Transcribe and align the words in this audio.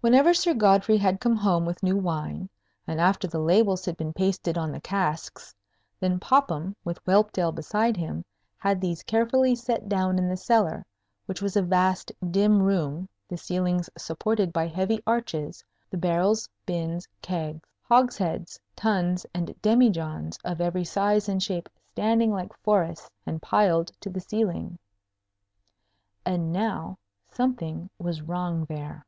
Whenever 0.00 0.32
Sir 0.32 0.54
Godfrey 0.54 0.96
had 0.98 1.18
come 1.20 1.34
home 1.34 1.66
with 1.66 1.82
new 1.82 1.96
wine, 1.96 2.48
and 2.86 3.00
after 3.00 3.26
the 3.26 3.40
labels 3.40 3.84
had 3.84 3.96
been 3.96 4.12
pasted 4.12 4.56
on 4.56 4.70
the 4.70 4.80
casks, 4.80 5.52
then 5.98 6.20
Popham, 6.20 6.76
with 6.84 7.02
Whelpdale 7.04 7.50
beside 7.50 7.96
him, 7.96 8.24
had 8.58 8.80
these 8.80 9.02
carefully 9.02 9.56
set 9.56 9.88
down 9.88 10.16
in 10.16 10.28
the 10.28 10.36
cellar, 10.36 10.86
which 11.26 11.42
was 11.42 11.56
a 11.56 11.62
vast 11.62 12.12
dim 12.30 12.62
room, 12.62 13.08
the 13.26 13.36
ceilings 13.36 13.90
supported 13.98 14.52
by 14.52 14.68
heavy 14.68 15.00
arches; 15.04 15.64
the 15.90 15.98
barrels, 15.98 16.48
bins, 16.64 17.08
kegs, 17.20 17.66
hogsheads, 17.82 18.60
tuns, 18.76 19.26
and 19.34 19.48
demijohns 19.62 20.38
of 20.44 20.60
every 20.60 20.84
size 20.84 21.28
and 21.28 21.42
shape 21.42 21.68
standing 21.90 22.30
like 22.30 22.56
forests 22.62 23.10
and 23.26 23.42
piled 23.42 23.90
to 23.98 24.08
the 24.08 24.20
ceiling. 24.20 24.78
And 26.24 26.52
now 26.52 26.98
something 27.32 27.90
was 27.98 28.22
wrong 28.22 28.64
there. 28.66 29.04